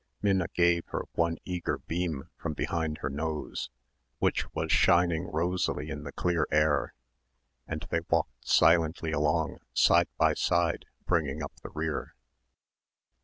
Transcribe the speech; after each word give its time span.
Minna 0.23 0.47
gave 0.55 0.87
her 0.87 1.03
one 1.13 1.37
eager 1.45 1.77
beam 1.77 2.27
from 2.35 2.53
behind 2.53 2.97
her 3.03 3.09
nose, 3.11 3.69
which 4.17 4.51
was 4.55 4.71
shining 4.71 5.25
rosily 5.27 5.91
in 5.91 6.05
the 6.05 6.11
clear 6.11 6.47
air, 6.49 6.95
and 7.67 7.85
they 7.91 7.99
walked 8.09 8.47
silently 8.47 9.11
along 9.11 9.59
side 9.75 10.07
by 10.17 10.33
side 10.33 10.85
bringing 11.05 11.43
up 11.43 11.51
the 11.61 11.69
rear. 11.69 12.15